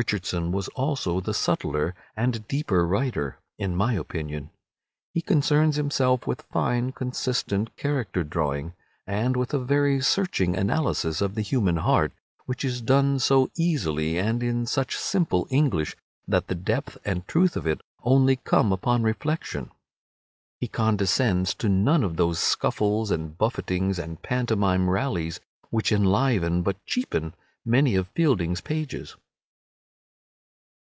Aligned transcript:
Richardson 0.00 0.52
was 0.52 0.68
also 0.76 1.18
the 1.18 1.34
subtler 1.34 1.92
and 2.16 2.46
deeper 2.46 2.86
writer, 2.86 3.40
in 3.58 3.74
my 3.74 3.94
opinion. 3.94 4.50
He 5.12 5.20
concerns 5.20 5.74
himself 5.74 6.24
with 6.24 6.42
fine 6.52 6.92
consistent 6.92 7.76
character 7.76 8.22
drawing, 8.22 8.74
and 9.08 9.36
with 9.36 9.52
a 9.52 9.58
very 9.58 10.00
searching 10.00 10.54
analysis 10.56 11.20
of 11.20 11.34
the 11.34 11.40
human 11.42 11.78
heart, 11.78 12.12
which 12.46 12.64
is 12.64 12.80
done 12.80 13.18
so 13.18 13.50
easily, 13.56 14.18
and 14.20 14.40
in 14.40 14.66
such 14.66 14.96
simple 14.96 15.48
English, 15.50 15.96
that 16.28 16.46
the 16.46 16.54
depth 16.54 16.96
and 17.04 17.26
truth 17.26 17.56
of 17.56 17.66
it 17.66 17.80
only 18.04 18.36
come 18.36 18.70
upon 18.72 19.02
reflection. 19.02 19.68
He 20.60 20.68
condescends 20.68 21.54
to 21.54 21.68
none 21.68 22.04
of 22.04 22.14
those 22.14 22.38
scuffles 22.38 23.10
and 23.10 23.36
buffetings 23.36 23.98
and 23.98 24.22
pantomime 24.22 24.88
rallies 24.88 25.40
which 25.70 25.90
enliven, 25.90 26.62
but 26.62 26.86
cheapen, 26.86 27.34
many 27.64 27.96
of 27.96 28.06
Fielding's 28.14 28.60
pages. 28.60 29.16